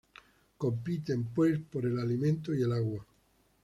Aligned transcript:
Compiten, 0.57 1.25
pues, 1.25 1.59
por 1.59 1.85
el 1.85 1.99
alimento 1.99 2.55
y 2.55 2.63
el 2.63 2.71
agua. 2.73 3.05